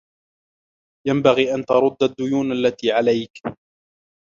ينبغي 1.07 1.53
أن 1.55 1.65
ترد 1.65 2.03
الديون 2.11 2.51
التي 2.51 2.91
عليك. 2.91 3.41